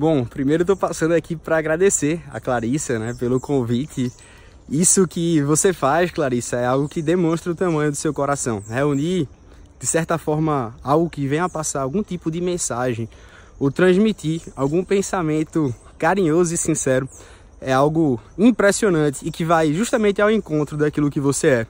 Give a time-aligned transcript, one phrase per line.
[0.00, 4.10] Bom, primeiro estou passando aqui para agradecer a Clarissa, né, pelo convite.
[4.66, 8.62] Isso que você faz, Clarissa, é algo que demonstra o tamanho do seu coração.
[8.66, 9.28] Reunir,
[9.78, 13.10] de certa forma, algo que venha a passar algum tipo de mensagem
[13.58, 17.06] ou transmitir algum pensamento carinhoso e sincero
[17.60, 21.66] é algo impressionante e que vai justamente ao encontro daquilo que você é.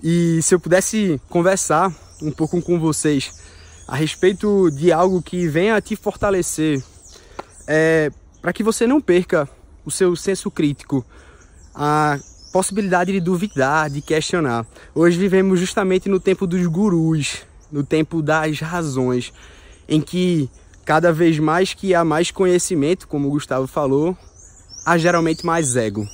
[0.00, 3.32] E se eu pudesse conversar um pouco com vocês
[3.88, 6.80] a respeito de algo que venha a te fortalecer,
[7.68, 8.10] é,
[8.40, 9.46] para que você não perca
[9.84, 11.04] o seu senso crítico,
[11.74, 12.18] a
[12.50, 14.66] possibilidade de duvidar, de questionar.
[14.94, 19.32] Hoje vivemos justamente no tempo dos gurus, no tempo das razões,
[19.86, 20.50] em que
[20.84, 24.16] cada vez mais que há mais conhecimento, como o Gustavo falou,
[24.86, 26.08] há geralmente mais ego.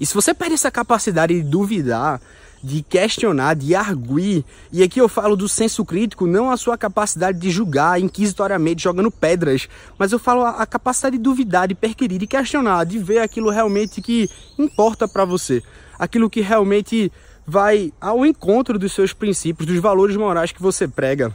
[0.00, 2.20] E se você perde essa capacidade de duvidar,
[2.62, 4.44] de questionar, de arguir.
[4.72, 9.10] E aqui eu falo do senso crítico, não a sua capacidade de julgar inquisitoriamente jogando
[9.10, 13.50] pedras, mas eu falo a, capacidade de duvidar, de perquirir, de questionar, de ver aquilo
[13.50, 15.62] realmente que importa para você,
[15.98, 17.12] aquilo que realmente
[17.46, 21.34] vai ao encontro dos seus princípios, dos valores morais que você prega.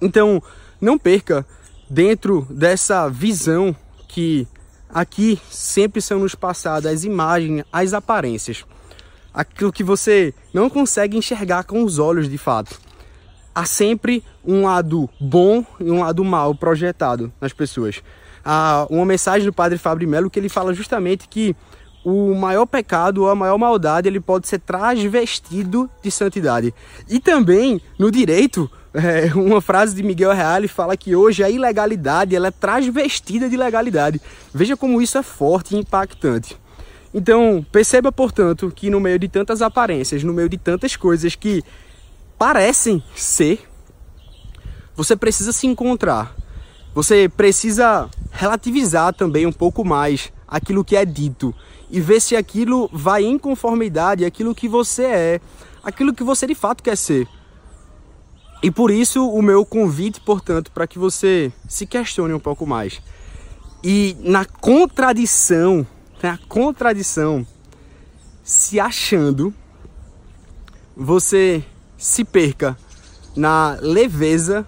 [0.00, 0.42] Então,
[0.80, 1.46] não perca
[1.88, 3.74] dentro dessa visão
[4.08, 4.46] que
[4.88, 8.64] aqui sempre são nos passadas as imagens, as aparências
[9.34, 12.78] aquilo que você não consegue enxergar com os olhos de fato.
[13.54, 18.02] Há sempre um lado bom e um lado mal projetado nas pessoas.
[18.44, 21.56] Há uma mensagem do padre Fábio Melo que ele fala justamente que
[22.04, 26.74] o maior pecado ou a maior maldade ele pode ser transvestido de santidade.
[27.08, 32.36] E também no direito, é, uma frase de Miguel Reale fala que hoje a ilegalidade
[32.36, 34.20] ela é transvestida de legalidade.
[34.52, 36.56] Veja como isso é forte e impactante.
[37.14, 41.62] Então, perceba, portanto, que no meio de tantas aparências, no meio de tantas coisas que
[42.36, 43.60] parecem ser,
[44.96, 46.34] você precisa se encontrar.
[46.92, 51.54] Você precisa relativizar também um pouco mais aquilo que é dito
[51.88, 55.40] e ver se aquilo vai em conformidade aquilo que você é,
[55.84, 57.28] aquilo que você de fato quer ser.
[58.60, 63.00] E por isso o meu convite, portanto, para que você se questione um pouco mais.
[63.84, 65.86] E na contradição
[66.24, 67.46] tem a contradição
[68.42, 69.52] se achando,
[70.96, 71.62] você
[71.98, 72.78] se perca
[73.36, 74.66] na leveza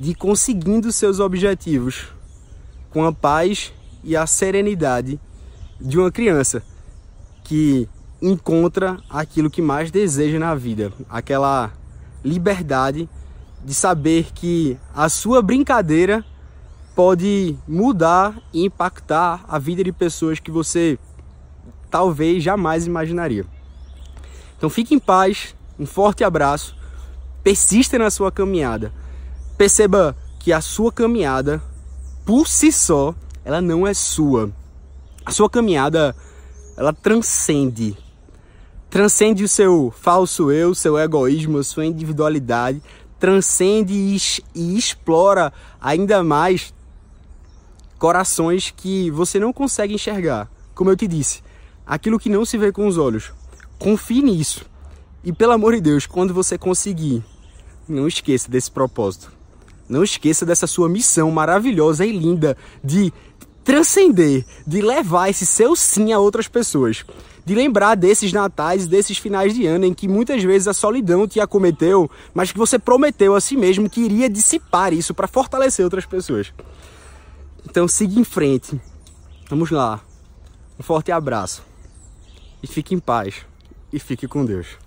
[0.00, 2.08] de conseguindo seus objetivos
[2.88, 5.20] com a paz e a serenidade
[5.78, 6.62] de uma criança
[7.44, 7.86] que
[8.22, 11.74] encontra aquilo que mais deseja na vida, aquela
[12.24, 13.06] liberdade
[13.62, 16.24] de saber que a sua brincadeira
[16.96, 20.98] pode mudar e impactar a vida de pessoas que você
[21.90, 23.44] talvez jamais imaginaria.
[24.56, 26.74] Então fique em paz, um forte abraço,
[27.44, 28.94] persista na sua caminhada.
[29.58, 31.62] Perceba que a sua caminhada,
[32.24, 33.14] por si só,
[33.44, 34.50] ela não é sua.
[35.24, 36.16] A sua caminhada,
[36.78, 37.94] ela transcende.
[38.88, 42.82] Transcende o seu falso eu, seu egoísmo, sua individualidade,
[43.18, 43.92] transcende
[44.54, 46.72] e explora ainda mais
[47.98, 50.50] corações que você não consegue enxergar.
[50.74, 51.42] Como eu te disse,
[51.86, 53.32] aquilo que não se vê com os olhos.
[53.78, 54.64] Confie nisso.
[55.24, 57.24] E pelo amor de Deus, quando você conseguir,
[57.88, 59.32] não esqueça desse propósito.
[59.88, 63.12] Não esqueça dessa sua missão maravilhosa e linda de
[63.64, 67.04] transcender, de levar esse seu sim a outras pessoas.
[67.44, 71.40] De lembrar desses natais, desses finais de ano em que muitas vezes a solidão te
[71.40, 76.04] acometeu, mas que você prometeu a si mesmo que iria dissipar isso para fortalecer outras
[76.04, 76.52] pessoas.
[77.68, 78.80] Então siga em frente.
[79.50, 80.00] Vamos lá.
[80.78, 81.62] Um forte abraço.
[82.62, 83.44] E fique em paz.
[83.92, 84.78] E fique com Deus.